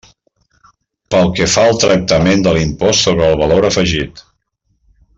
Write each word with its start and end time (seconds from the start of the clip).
Pel 1.15 1.29
que 1.41 1.47
fa 1.57 1.65
al 1.73 1.77
tractament 1.85 2.41
de 2.49 2.57
l'impost 2.57 3.09
sobre 3.09 3.31
el 3.31 3.39
valor 3.45 3.71
afegit. 3.71 4.29